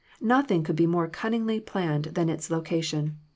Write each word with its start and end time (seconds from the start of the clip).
Nothing 0.19 0.63
could 0.63 0.75
be 0.75 0.87
more 0.87 1.07
cunningly 1.07 1.59
planned 1.59 2.05
than 2.05 2.27
its 2.27 2.49
location. 2.49 3.19